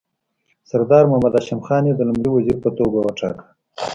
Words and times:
سردار 0.69 1.03
محمد 1.09 1.33
هاشم 1.37 1.59
خان 1.65 1.83
یې 1.87 1.93
د 1.95 2.01
لومړي 2.07 2.29
وزیر 2.31 2.57
په 2.63 2.69
توګه 2.77 2.97
وټاکه. 3.01 3.45